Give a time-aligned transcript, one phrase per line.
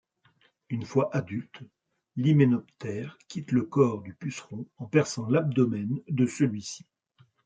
[0.69, 1.61] Une fois adulte,
[2.15, 6.87] l'hyménoptère quitte le corps du puceron en perçant l'abdomen de celui-ci.